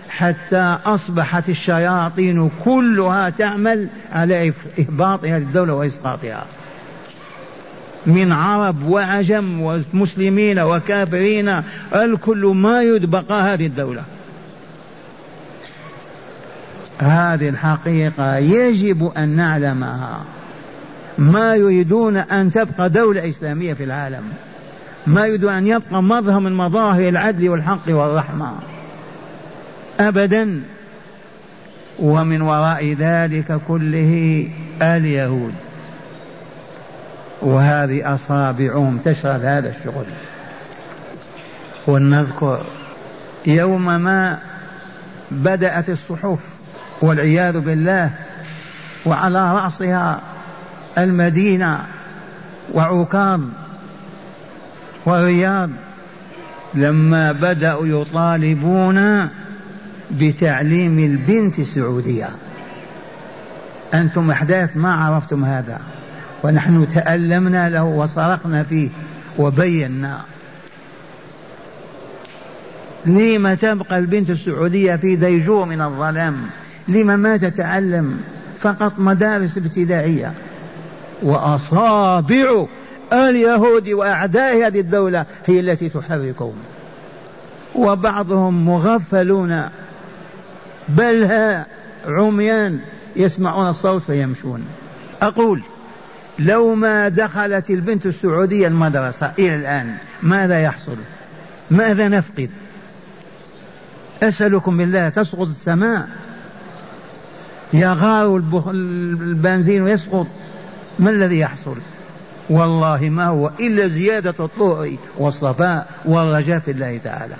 حتى 0.09 0.77
أصبحت 0.85 1.49
الشياطين 1.49 2.51
كلها 2.65 3.29
تعمل 3.29 3.87
على 4.11 4.53
إهباط 4.79 5.23
هذه 5.23 5.37
الدولة 5.37 5.73
وإسقاطها. 5.73 6.45
من 8.05 8.31
عرب 8.31 8.87
وعجم 8.87 9.61
ومسلمين 9.61 10.59
وكافرين 10.59 11.63
الكل 11.95 12.45
ما 12.45 12.83
يدبق 12.83 13.31
هذه 13.31 13.65
الدولة. 13.65 14.03
هذه 16.99 17.49
الحقيقة 17.49 18.37
يجب 18.37 19.11
أن 19.17 19.29
نعلمها. 19.29 20.23
ما 21.21 21.55
يريدون 21.55 22.17
أن 22.17 22.51
تبقى 22.51 22.89
دولة 22.89 23.29
إسلامية 23.29 23.73
في 23.73 23.83
العالم. 23.83 24.23
ما 25.07 25.25
يريدون 25.25 25.53
أن 25.53 25.67
يبقى 25.67 26.03
مظهر 26.03 26.39
من 26.39 26.53
مظاهر 26.53 27.09
العدل 27.09 27.49
والحق 27.49 27.87
والرحمة. 27.87 28.51
أبدا. 29.99 30.63
ومن 31.99 32.41
وراء 32.41 32.93
ذلك 32.99 33.61
كله 33.67 34.47
اليهود. 34.81 35.53
وهذه 37.41 38.15
أصابعهم 38.15 38.97
تشغل 38.97 39.41
هذا 39.45 39.69
الشغل. 39.69 40.05
ولنذكر 41.87 42.61
يوم 43.45 43.85
ما 43.85 44.37
بدأت 45.31 45.89
الصحف 45.89 46.49
والعياذ 47.01 47.59
بالله 47.59 48.11
وعلى 49.05 49.53
رأسها 49.53 50.21
المدينة 50.97 51.85
وعكاظ 52.73 53.41
والرياض 55.05 55.69
لما 56.73 57.31
بدأوا 57.31 57.87
يطالبون 57.87 59.29
بتعليم 60.11 60.99
البنت 60.99 61.59
السعودية. 61.59 62.29
أنتم 63.93 64.31
أحداث 64.31 64.77
ما 64.77 64.93
عرفتم 64.93 65.45
هذا 65.45 65.81
ونحن 66.43 66.89
تألمنا 66.89 67.69
له 67.69 67.83
وصرخنا 67.83 68.63
فيه 68.63 68.89
وبينا. 69.37 70.21
لم 73.05 73.53
تبقى 73.53 73.97
البنت 73.97 74.29
السعودية 74.29 74.95
في 74.95 75.15
ديجور 75.15 75.65
من 75.65 75.81
الظلام؟ 75.81 76.35
لم 76.87 77.19
ما 77.19 77.37
تتعلم 77.37 78.21
فقط 78.59 78.99
مدارس 78.99 79.57
ابتدائية. 79.57 80.33
وأصابع 81.21 82.65
اليهود 83.13 83.89
وأعداء 83.89 84.67
هذه 84.67 84.79
الدولة 84.79 85.25
هي 85.45 85.59
التي 85.59 85.89
تحركهم 85.89 86.55
وبعضهم 87.75 88.65
مغفلون. 88.65 89.69
بل 90.89 91.23
ها 91.23 91.65
عميان 92.05 92.79
يسمعون 93.15 93.69
الصوت 93.69 94.01
فيمشون. 94.01 94.65
أقول 95.21 95.63
لو 96.39 96.75
ما 96.75 97.09
دخلت 97.09 97.69
البنت 97.69 98.05
السعودية 98.05 98.67
المدرسة 98.67 99.31
إلى 99.39 99.55
الآن 99.55 99.95
ماذا 100.23 100.61
يحصل؟ 100.61 100.95
ماذا 101.71 102.07
نفقد؟ 102.07 102.49
أسألكم 104.23 104.77
بالله 104.77 105.09
تسقط 105.09 105.47
السماء. 105.47 106.07
يغار 107.73 108.35
البنزين 108.71 109.81
ويسقط. 109.81 110.27
ما 111.01 111.09
الذي 111.09 111.39
يحصل؟ 111.39 111.75
والله 112.49 113.09
ما 113.09 113.25
هو 113.25 113.51
إلا 113.59 113.87
زيادة 113.87 114.45
الطهر 114.45 114.95
والصفاء 115.17 115.87
والرجاء 116.05 116.59
في 116.59 116.71
الله 116.71 116.97
تعالى. 117.03 117.35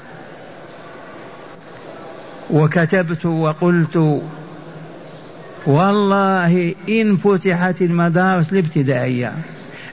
وكتبت 2.50 3.26
وقلت 3.26 4.22
والله 5.66 6.76
إن 6.90 7.18
فتحت 7.18 7.82
المدارس 7.82 8.52
الابتدائية 8.52 9.34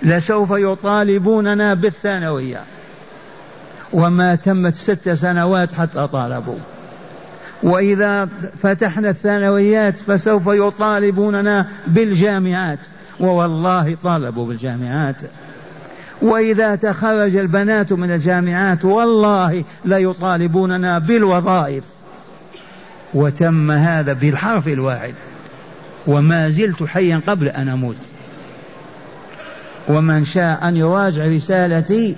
لسوف 0.03 0.51
يطالبوننا 0.51 1.75
بالثانوية. 1.75 2.61
وما 3.93 4.35
تمت 4.35 4.75
ست 4.75 5.09
سنوات 5.09 5.75
حتى 5.75 6.07
طالبوا. 6.07 6.59
وإذا 7.63 8.29
فتحنا 8.63 9.11
الثانويات 9.11 9.99
فسوف 9.99 10.47
يطالبوننا 10.47 11.69
بالجامعات. 11.87 12.79
ووالله 13.21 13.97
طالبوا 14.03 14.47
بالجامعات. 14.47 15.17
وإذا 16.23 16.75
تخرج 16.75 17.37
البنات 17.37 17.93
من 17.93 18.11
الجامعات 18.11 18.85
والله 18.85 19.65
لا 19.85 19.99
يطالبوننا 19.99 20.99
بالوظائف. 20.99 21.85
وتم 23.15 23.71
هذا 23.71 24.13
بالحرف 24.13 24.69
الواحد. 24.69 25.15
وما 26.07 26.51
زلت 26.51 26.83
حيا 26.83 27.21
قبل 27.27 27.49
أن 27.49 27.69
أموت. 27.69 27.97
ومن 29.89 30.25
شاء 30.25 30.69
أن 30.69 30.77
يراجع 30.77 31.27
رسالتي 31.27 32.17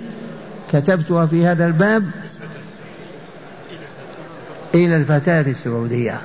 كتبتها 0.71 1.25
في 1.25 1.45
هذا 1.45 1.65
الباب 1.65 2.11
إلى 4.75 4.95
الفتاة 4.95 5.41
السعودية. 5.41 6.17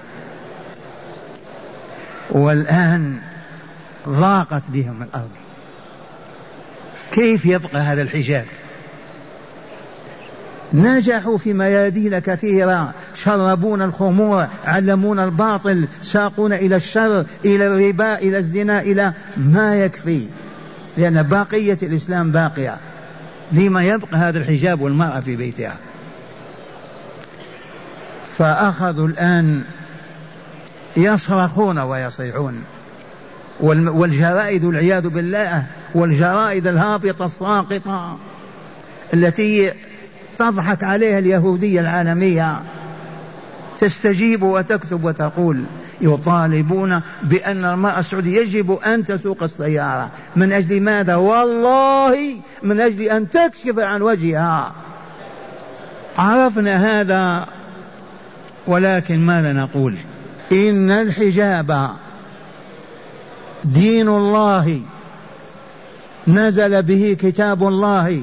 والآن 2.30 3.18
ضاقت 4.08 4.62
بهم 4.68 5.02
الأرض. 5.02 5.30
كيف 7.12 7.46
يبقى 7.46 7.80
هذا 7.80 8.02
الحجاب؟ 8.02 8.44
نجحوا 10.74 11.38
في 11.38 11.52
ميادين 11.52 12.18
كثيرة 12.18 12.94
شربون 13.14 13.82
الخمور 13.82 14.46
علمون 14.64 15.18
الباطل 15.18 15.88
ساقونا 16.02 16.56
إلى 16.56 16.76
الشر 16.76 17.26
إلى 17.44 17.66
الربا 17.66 18.18
إلى 18.18 18.38
الزنا 18.38 18.80
إلى 18.80 19.12
ما 19.36 19.76
يكفي. 19.76 20.26
لأن 20.96 21.22
باقية 21.22 21.78
الإسلام 21.82 22.30
باقية. 22.30 22.76
لما 23.52 23.84
يبقى 23.84 24.16
هذا 24.16 24.38
الحجاب 24.38 24.80
والمرأة 24.80 25.20
في 25.20 25.36
بيتها؟ 25.36 25.76
فأخذوا 28.38 29.08
الآن 29.08 29.62
يصرخون 30.96 31.78
ويصيحون. 31.78 32.64
والجرائد 33.60 34.64
والعياذ 34.64 35.08
بالله 35.08 35.64
والجرائد 35.94 36.66
الهابطة 36.66 37.24
الساقطة 37.24 38.18
التي 39.14 39.72
تضحك 40.38 40.84
عليها 40.84 41.18
اليهودية 41.18 41.80
العالمية 41.80 42.60
تستجيب 43.78 44.42
وتكتب 44.42 45.04
وتقول 45.04 45.64
يطالبون 46.00 47.00
بأن 47.22 47.64
المرأة 47.64 47.98
السعودية 47.98 48.40
يجب 48.40 48.72
أن 48.72 49.04
تسوق 49.04 49.42
السيارة. 49.42 50.10
من 50.36 50.52
أجل 50.52 50.80
ماذا؟ 50.80 51.14
والله 51.14 52.36
من 52.62 52.80
أجل 52.80 53.02
أن 53.02 53.30
تكشف 53.30 53.78
عن 53.78 54.02
وجهها. 54.02 54.72
عرفنا 56.18 57.00
هذا 57.00 57.46
ولكن 58.66 59.18
ماذا 59.26 59.52
نقول؟ 59.52 59.96
إن 60.52 60.90
الحجاب 60.90 61.90
دين 63.66 64.08
الله. 64.08 64.80
نزل 66.28 66.82
به 66.82 67.16
كتاب 67.20 67.62
الله. 67.62 68.22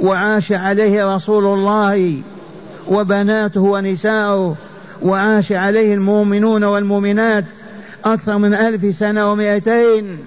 وعاش 0.00 0.52
عليه 0.52 1.14
رسول 1.14 1.46
الله. 1.46 2.22
وبناته 2.88 3.60
ونساؤه. 3.60 4.56
وعاش 5.02 5.52
عليه 5.52 5.94
المؤمنون 5.94 6.64
والمؤمنات 6.64 7.44
أكثر 8.04 8.38
من 8.38 8.54
ألف 8.54 8.94
سنة 8.94 9.32
ومائتين 9.32 10.18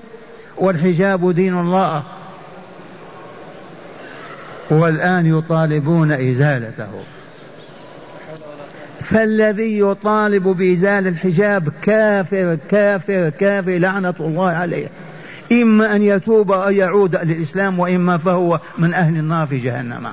والحجاب 0.57 1.31
دين 1.31 1.59
الله. 1.59 2.03
والآن 4.71 5.25
يطالبون 5.37 6.11
إزالته. 6.11 7.20
فالذي 9.11 9.79
يطالب 9.79 10.43
بإزالة 10.43 11.09
الحجاب 11.09 11.69
كافر 11.81 12.57
كافر 12.69 13.29
كافر 13.29 13.71
لعنة 13.71 14.13
الله 14.19 14.49
عليه. 14.49 14.87
إما 15.51 15.95
أن 15.95 16.01
يتوب 16.01 16.51
أو 16.51 16.69
يعود 16.69 17.15
للإسلام 17.15 17.79
وإما 17.79 18.17
فهو 18.17 18.59
من 18.77 18.93
أهل 18.93 19.17
النار 19.17 19.47
في 19.47 19.57
جهنم. 19.57 20.07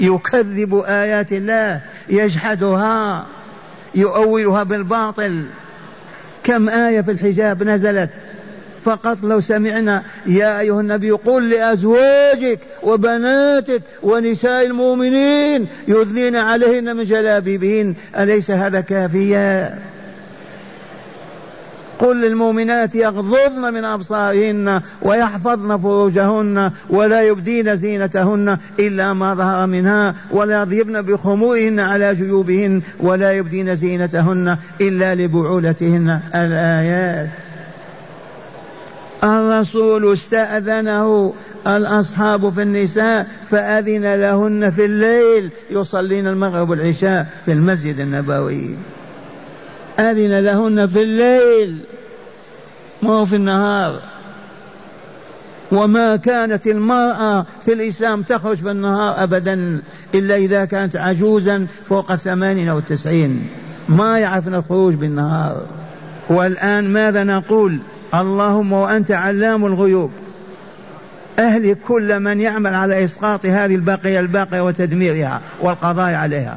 يكذب 0.00 0.82
آيات 0.86 1.32
الله 1.32 1.80
يجحدها 2.08 3.26
يؤولها 3.94 4.62
بالباطل. 4.62 5.44
كم 6.44 6.68
آية 6.68 7.00
في 7.00 7.10
الحجاب 7.10 7.62
نزلت؟ 7.62 8.10
فقط 8.84 9.22
لو 9.22 9.40
سمعنا 9.40 10.02
يا 10.26 10.60
أيها 10.60 10.80
النبي 10.80 11.10
قل 11.10 11.50
لأزواجك 11.50 12.60
وبناتك 12.82 13.82
ونساء 14.02 14.66
المؤمنين 14.66 15.66
يدلين 15.88 16.36
عليهن 16.36 16.96
من 16.96 17.04
جلابيبهن 17.04 17.94
أليس 18.16 18.50
هذا 18.50 18.80
كافيا؟ 18.80 19.78
قل 21.98 22.20
للمؤمنات 22.20 22.94
يغضضن 22.94 23.74
من 23.74 23.84
أبصارهن 23.84 24.80
ويحفظن 25.02 25.78
فروجهن 25.78 26.70
ولا 26.90 27.22
يبدين 27.22 27.76
زينتهن 27.76 28.58
إلا 28.78 29.12
ما 29.12 29.34
ظهر 29.34 29.66
منها 29.66 30.14
ولا 30.30 30.62
يضربن 30.62 31.02
بخمورهن 31.02 31.80
على 31.80 32.14
جيوبهن 32.14 32.82
ولا 33.00 33.32
يبدين 33.32 33.76
زينتهن 33.76 34.56
إلا 34.80 35.14
لبعولتهن. 35.14 36.20
الآيات 36.34 37.28
الرسول 39.24 40.12
استأذنه 40.12 41.34
الأصحاب 41.66 42.48
في 42.48 42.62
النساء 42.62 43.26
فأذن 43.50 44.14
لهن 44.14 44.70
في 44.70 44.84
الليل 44.84 45.50
يصلين 45.70 46.26
المغرب 46.26 46.70
والعشاء 46.70 47.26
في 47.44 47.52
المسجد 47.52 48.00
النبوي. 48.00 48.76
أذن 50.00 50.38
لهن 50.38 50.86
في 50.86 51.02
الليل 51.02 51.78
ما 53.02 53.24
في 53.24 53.36
النهار. 53.36 54.00
وما 55.72 56.16
كانت 56.16 56.66
المرأة 56.66 57.46
في 57.64 57.72
الإسلام 57.72 58.22
تخرج 58.22 58.56
في 58.56 58.70
النهار 58.70 59.22
أبدا 59.22 59.82
إلا 60.14 60.36
إذا 60.36 60.64
كانت 60.64 60.96
عجوزا 60.96 61.66
فوق 61.84 62.12
الثمانين 62.12 62.68
أو 62.68 62.78
التسعين 62.78 63.46
ما 63.88 64.18
يعرفن 64.18 64.54
الخروج 64.54 64.94
بالنهار. 64.94 65.62
والآن 66.30 66.92
ماذا 66.92 67.24
نقول؟ 67.24 67.78
اللهم 68.14 68.72
وأنت 68.72 69.10
علام 69.10 69.66
الغيوب. 69.66 70.10
أهلك 71.38 71.78
كل 71.78 72.20
من 72.20 72.40
يعمل 72.40 72.74
على 72.74 73.04
إسقاط 73.04 73.46
هذه 73.46 73.74
البقية 73.74 74.20
الباقية 74.20 74.60
وتدميرها 74.60 75.40
والقضاء 75.60 76.14
عليها. 76.14 76.56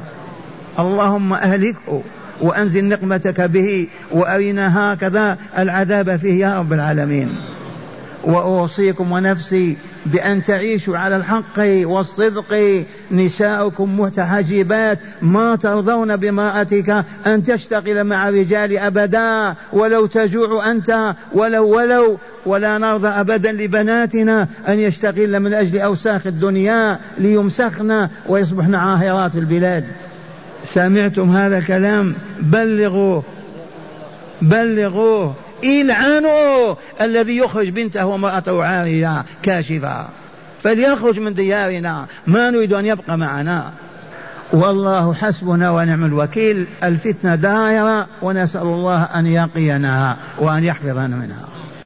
اللهم 0.78 1.32
أهلكه 1.32 2.02
وأنزل 2.40 2.84
نقمتك 2.84 3.40
به 3.40 3.88
وأرنا 4.10 4.92
هكذا 4.92 5.38
العذاب 5.58 6.16
فيه 6.16 6.46
يا 6.46 6.58
رب 6.58 6.72
العالمين. 6.72 7.36
وأوصيكم 8.24 9.12
ونفسي 9.12 9.76
بأن 10.06 10.44
تعيشوا 10.44 10.98
على 10.98 11.16
الحق 11.16 11.58
والصدق. 11.84 12.84
نساؤكم 13.10 14.00
متحجبات 14.00 14.98
ما 15.22 15.56
ترضون 15.56 16.16
بامرأتك 16.16 17.04
أن 17.26 17.44
تشتغل 17.44 18.04
مع 18.04 18.28
الرجال 18.28 18.78
أبدا 18.78 19.54
ولو 19.72 20.06
تجوع 20.06 20.70
أنت 20.70 21.14
ولو 21.32 21.76
ولو 21.76 22.18
ولا 22.46 22.78
نرضى 22.78 23.08
أبدا 23.08 23.52
لبناتنا 23.52 24.48
أن 24.68 24.78
يشتغلن 24.78 25.42
من 25.42 25.54
أجل 25.54 25.78
أوساخ 25.78 26.26
الدنيا 26.26 26.98
ليمسخن 27.18 28.08
ويصبحن 28.28 28.74
عاهرات 28.74 29.34
البلاد. 29.34 29.84
سمعتم 30.64 31.36
هذا 31.36 31.58
الكلام؟ 31.58 32.14
بلغوه 32.40 33.22
بلغوه 34.42 35.34
العنوا 35.64 36.74
الذي 37.00 37.36
يخرج 37.36 37.68
بنته 37.68 38.06
وامرأته 38.06 38.64
عارية 38.64 39.24
كاشفة. 39.42 40.08
فليخرج 40.62 41.18
من 41.18 41.34
ديارنا 41.34 42.06
ما 42.26 42.50
نريد 42.50 42.72
أن 42.72 42.86
يبقى 42.86 43.18
معنا. 43.18 43.72
والله 44.52 45.14
حسبنا 45.14 45.70
ونعم 45.70 46.04
الوكيل. 46.04 46.66
الفتنة 46.84 47.34
دائرة 47.34 48.06
ونسأل 48.22 48.62
الله 48.62 49.02
أن 49.02 49.26
يقينا 49.26 50.16
وأن 50.38 50.64
يحفظنا 50.64 51.06
منها. 51.06 51.51